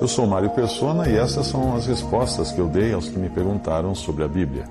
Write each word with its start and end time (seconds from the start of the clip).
Eu 0.00 0.06
sou 0.06 0.28
Mário 0.28 0.50
Persona 0.50 1.08
e 1.08 1.16
essas 1.16 1.48
são 1.48 1.74
as 1.74 1.86
respostas 1.86 2.52
que 2.52 2.60
eu 2.60 2.68
dei 2.68 2.92
aos 2.92 3.08
que 3.08 3.18
me 3.18 3.28
perguntaram 3.28 3.96
sobre 3.96 4.22
a 4.22 4.28
Bíblia. 4.28 4.64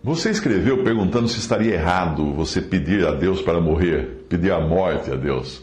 Você 0.00 0.30
escreveu 0.30 0.84
perguntando 0.84 1.26
se 1.26 1.40
estaria 1.40 1.74
errado 1.74 2.32
você 2.32 2.62
pedir 2.62 3.04
a 3.04 3.10
Deus 3.10 3.42
para 3.42 3.60
morrer, 3.60 4.24
pedir 4.28 4.52
a 4.52 4.60
morte 4.60 5.10
a 5.10 5.16
Deus. 5.16 5.60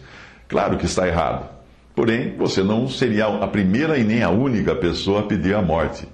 Claro 0.49 0.77
que 0.77 0.85
está 0.85 1.07
errado. 1.07 1.49
Porém, 1.95 2.35
você 2.35 2.61
não 2.61 2.89
seria 2.89 3.27
a 3.27 3.47
primeira 3.47 3.97
e 3.97 4.03
nem 4.03 4.23
a 4.23 4.29
única 4.29 4.75
pessoa 4.75 5.21
a 5.21 5.23
pedir 5.23 5.55
a 5.55 5.61
morte. 5.61 6.05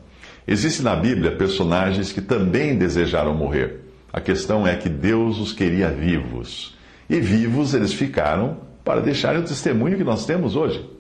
Existem 0.48 0.84
na 0.84 0.96
Bíblia 0.96 1.36
personagens 1.36 2.12
que 2.12 2.22
também 2.22 2.78
desejaram 2.78 3.34
morrer. 3.34 3.80
A 4.14 4.22
questão 4.22 4.68
é 4.68 4.76
que 4.76 4.88
Deus 4.88 5.40
os 5.40 5.52
queria 5.52 5.90
vivos. 5.90 6.78
E 7.10 7.20
vivos 7.20 7.74
eles 7.74 7.92
ficaram 7.92 8.58
para 8.84 9.02
deixarem 9.02 9.42
o 9.42 9.46
testemunho 9.46 9.98
que 9.98 10.04
nós 10.04 10.28
temos 10.28 10.56
hoje. 10.56 10.99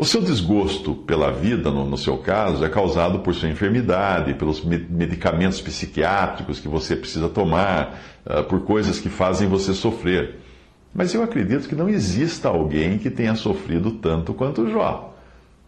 O 0.00 0.04
seu 0.06 0.22
desgosto 0.22 0.94
pela 0.94 1.30
vida, 1.30 1.70
no, 1.70 1.84
no, 1.84 1.98
seu 1.98 2.16
caso, 2.16 2.64
é 2.64 2.70
causado 2.70 3.18
por 3.18 3.34
sua 3.34 3.50
enfermidade, 3.50 4.32
pelos 4.32 4.64
medicamentos 4.64 5.60
psiquiátricos 5.60 6.58
que 6.58 6.68
você 6.68 6.96
precisa 6.96 7.28
tomar, 7.28 8.00
uh, 8.24 8.42
por 8.44 8.62
coisas 8.62 8.98
que 8.98 9.10
fazem 9.10 9.46
você 9.46 9.74
sofrer. 9.74 10.36
Mas 10.94 11.12
eu 11.12 11.22
acredito 11.22 11.68
que 11.68 11.74
não 11.74 11.86
exista 11.86 12.48
alguém 12.48 12.96
que 12.96 13.10
tenha 13.10 13.34
sofrido 13.34 13.90
tanto 13.90 14.32
quanto 14.32 14.70
Jó, 14.70 15.14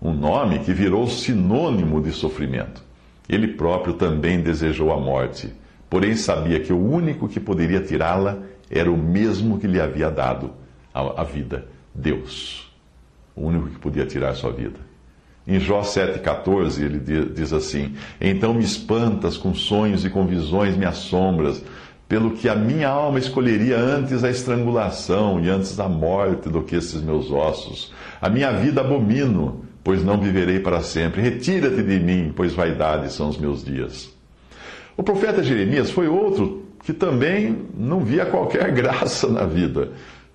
um 0.00 0.14
nome 0.14 0.60
que 0.60 0.72
virou 0.72 1.06
sinônimo 1.06 2.00
de 2.00 2.12
sofrimento. 2.12 2.83
Ele 3.28 3.48
próprio 3.48 3.92
também 3.92 4.41
desejou 4.41 4.94
a 4.94 4.98
morte, 4.98 5.53
porém 5.91 6.16
sabia 6.16 6.58
que 6.58 6.72
o 6.72 6.83
único 6.83 7.28
que 7.28 7.38
poderia 7.38 7.83
tirá-la 7.83 8.38
era 8.70 8.91
o 8.91 8.97
mesmo 8.97 9.58
que 9.58 9.66
lhe 9.66 9.78
havia 9.78 10.10
dado 10.10 10.55
a, 10.94 11.20
a 11.20 11.22
vida, 11.22 11.66
Deus 11.94 12.72
o 13.34 13.47
único 13.47 13.69
que 13.69 13.78
podia 13.78 14.06
tirar 14.06 14.34
sua 14.34 14.52
vida. 14.52 14.78
Em 15.47 15.58
Jó 15.58 15.80
7,14 15.80 16.83
ele 16.83 16.98
diz 17.30 17.52
assim: 17.52 17.94
Então 18.20 18.55
me 18.55 18.62
espantas 18.62 19.36
com 19.36 19.55
sonhos 19.55 20.05
e 20.05 20.11
com 20.11 20.25
visões 20.25 20.77
me 20.77 20.84
assombras, 20.84 21.62
pelo 22.08 22.33
que 22.33 22.48
a 22.48 22.55
minha 22.55 22.88
alma 22.88 23.19
escolheria 23.19 23.78
antes 23.78 24.22
a 24.22 24.30
estrangulação 24.30 25.41
e 25.41 25.48
antes 25.48 25.78
a 25.80 25.88
morte 25.88 26.48
do 26.48 26.62
que 26.62 26.77
esses 26.77 27.03
meus 27.03 27.30
ossos. 27.30 27.92
A 28.20 28.28
minha 28.28 28.53
vida 28.53 28.83
abomino, 28.83 29.64
pois 29.83 30.05
não 30.05 30.20
viverei 30.20 30.60
para 30.60 30.80
sempre. 30.80 31.22
Retira-te 31.22 31.83
de 31.83 31.98
mim, 31.98 32.33
pois 32.36 32.53
vaidade 32.53 33.12
são 33.12 33.28
os 33.28 33.38
meus 33.38 33.64
dias. 33.64 34.12
O 34.97 35.03
profeta 35.03 35.42
Jeremias 35.42 35.91
foi 35.91 36.06
outro 36.06 36.62
que 36.84 36.92
também 36.92 37.66
não 37.77 38.00
via 38.00 38.27
qualquer 38.27 38.70
graça 38.75 39.28
na 39.28 39.44
vida. 39.44 39.91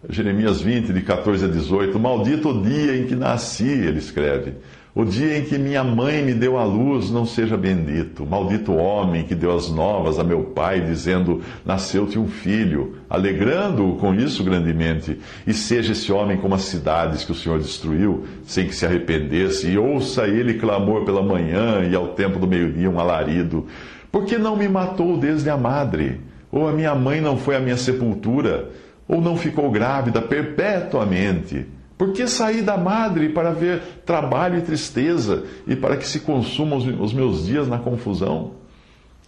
Jeremias 0.09 0.61
20, 0.61 0.94
de 0.94 1.02
14 1.02 1.45
a 1.45 1.47
18. 1.47 2.00
Maldito 2.00 2.50
o 2.50 2.61
dia 2.61 2.95
em 2.95 3.05
que 3.05 3.16
nasci, 3.16 3.67
ele 3.67 4.00
escreve. 4.00 4.53
O 4.95 5.03
dia 5.03 5.38
em 5.38 5.44
que 5.44 5.59
minha 5.59 5.83
mãe 5.83 6.23
me 6.23 6.33
deu 6.33 6.58
a 6.58 6.64
luz 6.64 7.11
não 7.11 7.25
seja 7.25 7.58
bendito. 7.58 8.26
Maldito 8.26 8.71
o 8.71 8.77
homem 8.77 9.23
que 9.26 9.36
deu 9.36 9.54
as 9.55 9.70
novas 9.70 10.17
a 10.17 10.23
meu 10.23 10.42
pai, 10.43 10.81
dizendo: 10.81 11.42
Nasceu-te 11.65 12.17
um 12.17 12.27
filho, 12.27 12.95
alegrando-o 13.09 13.98
com 13.98 14.15
isso 14.15 14.43
grandemente. 14.43 15.20
E 15.45 15.54
seja 15.54 15.92
esse 15.92 16.11
homem 16.11 16.37
como 16.37 16.55
as 16.55 16.64
cidades 16.64 17.26
que 17.26 17.31
o 17.31 17.36
Senhor 17.36 17.60
destruiu, 17.60 18.26
sem 18.43 18.65
que 18.65 18.73
se 18.73 18.86
arrependesse, 18.86 19.70
e 19.70 19.77
ouça 19.77 20.26
ele 20.26 20.55
clamor 20.55 21.04
pela 21.04 21.21
manhã 21.21 21.87
e 21.87 21.93
ao 21.93 22.10
tempo 22.10 22.39
do 22.39 22.48
meio-dia 22.48 22.89
um 22.89 22.99
alarido. 22.99 23.67
Por 24.11 24.26
que 24.26 24.37
não 24.37 24.55
me 24.55 24.70
matou 24.70 25.17
desde 25.17 25.49
a 25.49 25.58
madre? 25.58 26.21
Ou 26.49 26.67
a 26.67 26.71
minha 26.71 26.95
mãe 26.95 27.20
não 27.20 27.37
foi 27.37 27.55
à 27.55 27.60
minha 27.60 27.77
sepultura? 27.77 28.70
Ou 29.07 29.21
não 29.21 29.37
ficou 29.37 29.71
grávida 29.71 30.21
perpetuamente? 30.21 31.65
Por 31.97 32.11
que 32.11 32.27
saí 32.27 32.61
da 32.61 32.77
madre 32.77 33.29
para 33.29 33.51
ver 33.51 33.81
trabalho 34.05 34.59
e 34.59 34.61
tristeza 34.61 35.43
e 35.65 35.75
para 35.75 35.97
que 35.97 36.07
se 36.07 36.19
consumam 36.19 36.77
os 36.77 37.13
meus 37.13 37.45
dias 37.45 37.67
na 37.67 37.79
confusão? 37.79 38.51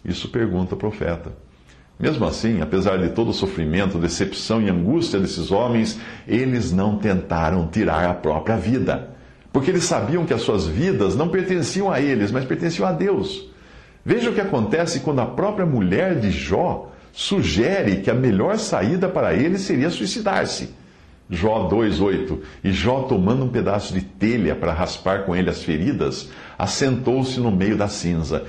Isso 0.06 0.29
pergunta 0.29 0.75
o 0.75 0.78
profeta. 0.78 1.31
Mesmo 2.00 2.25
assim, 2.25 2.62
apesar 2.62 2.97
de 2.97 3.09
todo 3.09 3.29
o 3.29 3.34
sofrimento, 3.34 3.97
decepção 3.97 4.62
e 4.62 4.69
angústia 4.69 5.19
desses 5.19 5.51
homens, 5.51 6.00
eles 6.28 6.72
não 6.72 6.97
tentaram 6.97 7.67
tirar 7.67 8.06
a 8.06 8.13
própria 8.13 8.56
vida, 8.56 9.09
porque 9.51 9.69
eles 9.69 9.84
sabiam 9.84 10.25
que 10.25 10.34
as 10.34 10.41
suas 10.41 10.66
vidas 10.66 11.16
não 11.16 11.28
pertenciam 11.28 11.91
a 11.91 12.00
eles, 12.00 12.31
mas 12.31 12.46
pertenciam 12.46 12.88
a 12.88 12.94
Deus. 12.94 13.50
Veja 14.06 14.29
o 14.29 14.34
que 14.34 14.40
acontece 14.40 15.01
quando 15.01 15.19
a 15.19 15.25
própria 15.25 15.66
mulher 15.66 16.19
de 16.19 16.31
Jó 16.31 16.89
sugere 17.12 17.97
que 17.97 18.09
a 18.09 18.14
melhor 18.14 18.58
saída 18.58 19.08
para 19.08 19.34
ele 19.34 19.58
seria 19.58 19.90
suicidar-se. 19.90 20.70
Jó 21.30 21.70
2,8 21.70 22.40
E 22.64 22.72
Jó, 22.72 23.03
tomando 23.03 23.46
um 23.46 23.50
pedaço 23.50 23.94
de 23.94 24.02
telha 24.02 24.56
para 24.56 24.74
raspar 24.74 25.25
com 25.25 25.36
ele 25.36 25.50
as 25.50 25.64
feridas, 25.64 26.30
assentou-se 26.58 27.40
no 27.40 27.52
meio 27.52 27.78
da 27.78 27.88
cinza. 27.88 28.46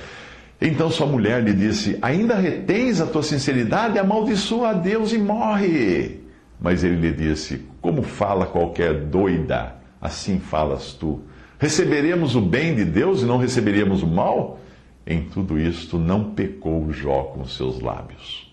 Então 0.60 0.90
sua 0.90 1.06
mulher 1.06 1.42
lhe 1.42 1.52
disse: 1.52 1.98
Ainda 2.00 2.36
retens 2.36 3.00
a 3.00 3.06
tua 3.06 3.22
sinceridade? 3.22 3.98
Amaldiçoa 3.98 4.70
a 4.70 4.72
Deus 4.72 5.12
e 5.12 5.18
morre. 5.18 6.20
Mas 6.60 6.82
ele 6.82 6.96
lhe 6.96 7.12
disse: 7.12 7.62
Como 7.80 8.02
fala 8.02 8.46
qualquer 8.46 8.94
doida, 8.94 9.76
assim 10.00 10.38
falas 10.38 10.92
tu. 10.94 11.20
Receberemos 11.58 12.34
o 12.34 12.40
bem 12.40 12.74
de 12.74 12.84
Deus 12.84 13.20
e 13.20 13.26
não 13.26 13.36
receberemos 13.36 14.02
o 14.02 14.06
mal? 14.06 14.58
Em 15.06 15.22
tudo 15.22 15.58
isto 15.58 15.98
não 15.98 16.32
pecou 16.32 16.90
Jó 16.92 17.24
com 17.24 17.44
seus 17.44 17.80
lábios. 17.80 18.49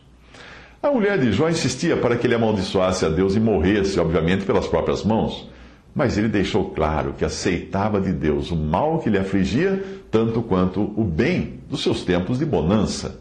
A 0.82 0.92
mulher 0.92 1.18
de 1.18 1.32
Jó 1.32 1.50
insistia 1.50 1.98
para 1.98 2.16
que 2.16 2.28
ele 2.28 2.36
amaldiçoasse 2.36 3.04
a 3.04 3.10
Deus 3.10 3.36
e 3.36 3.40
morresse, 3.40 4.00
obviamente, 4.00 4.46
pelas 4.46 4.68
próprias 4.68 5.04
mãos. 5.04 5.50
Mas 5.94 6.18
ele 6.18 6.28
deixou 6.28 6.70
claro 6.70 7.14
que 7.14 7.26
aceitava 7.26 8.00
de 8.00 8.14
Deus 8.14 8.52
o 8.52 8.56
mal 8.56 9.00
que 9.00 9.10
lhe 9.10 9.18
afligia, 9.18 9.84
tanto 10.12 10.44
quanto 10.44 10.94
o 10.96 11.04
bem 11.04 11.60
dos 11.68 11.82
seus 11.82 12.04
tempos 12.04 12.38
de 12.38 12.46
bonança. 12.46 13.20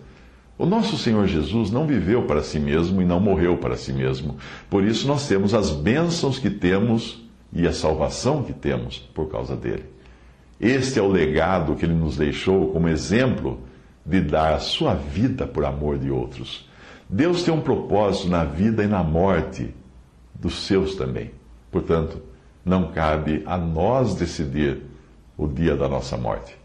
O 0.59 0.67
nosso 0.67 0.99
Senhor 0.99 1.27
Jesus 1.27 1.71
não 1.71 1.87
viveu 1.87 2.25
para 2.25 2.43
si 2.43 2.59
mesmo 2.59 3.01
e 3.01 3.05
não 3.05 3.21
morreu 3.21 3.57
para 3.57 3.77
si 3.77 3.93
mesmo. 3.93 4.37
Por 4.69 4.85
isso 4.85 5.07
nós 5.07 5.27
temos 5.27 5.55
as 5.55 5.71
bênçãos 5.71 6.39
que 6.39 6.51
temos 6.51 7.27
e 7.53 7.67
a 7.67 7.73
salvação 7.73 8.43
que 8.43 8.53
temos 8.53 8.99
por 9.15 9.31
causa 9.31 9.57
dele. 9.57 9.85
Este 10.61 10.99
é 10.99 11.03
o 11.03 11.09
legado 11.09 11.75
que 11.75 11.87
ele 11.87 11.95
nos 11.95 12.17
deixou 12.17 12.69
como 12.73 12.89
exemplo 12.89 13.61
de 14.05 14.21
dar 14.21 14.55
a 14.55 14.59
sua 14.59 14.95
vida 14.95 15.47
por 15.47 15.65
amor 15.65 15.99
de 15.99 16.11
outros. 16.11 16.66
Deus 17.09 17.45
tem 17.45 17.55
um 17.55 17.61
propósito 17.61 18.29
na 18.29 18.45
vida 18.45 18.83
e 18.83 18.89
na 18.89 19.03
morte 19.03 19.73
dos 20.35 20.67
seus 20.67 20.97
também. 20.97 21.31
Portanto, 21.71 22.21
não 22.65 22.91
cabe 22.91 23.43
a 23.47 23.57
nós 23.57 24.17
decidir 24.17 24.83
o 25.39 25.47
dia 25.47 25.77
da 25.77 25.89
nossa 25.89 26.17
morte. 26.17 26.57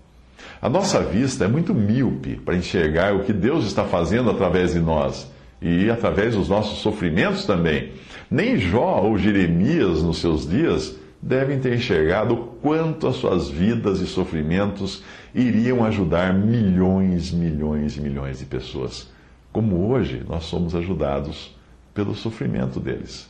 A 0.59 0.67
nossa 0.67 0.99
vista 1.01 1.45
é 1.45 1.47
muito 1.47 1.75
míope 1.75 2.37
para 2.37 2.55
enxergar 2.55 3.13
o 3.13 3.23
que 3.23 3.33
Deus 3.33 3.65
está 3.65 3.83
fazendo 3.83 4.31
através 4.31 4.73
de 4.73 4.79
nós 4.79 5.31
e 5.61 5.91
através 5.91 6.35
dos 6.35 6.49
nossos 6.49 6.79
sofrimentos 6.79 7.45
também. 7.45 7.91
Nem 8.29 8.57
Jó 8.57 9.01
ou 9.03 9.19
Jeremias, 9.19 10.01
nos 10.01 10.17
seus 10.17 10.49
dias, 10.49 10.95
devem 11.21 11.59
ter 11.59 11.75
enxergado 11.75 12.33
o 12.33 12.47
quanto 12.63 13.05
as 13.05 13.17
suas 13.17 13.47
vidas 13.47 13.99
e 13.99 14.07
sofrimentos 14.07 15.03
iriam 15.35 15.85
ajudar 15.85 16.33
milhões, 16.33 17.31
milhões 17.31 17.95
e 17.95 18.01
milhões 18.01 18.39
de 18.39 18.45
pessoas 18.45 19.07
como 19.51 19.89
hoje 19.89 20.23
nós 20.27 20.45
somos 20.45 20.75
ajudados 20.75 21.55
pelo 21.93 22.15
sofrimento 22.15 22.79
deles. 22.79 23.29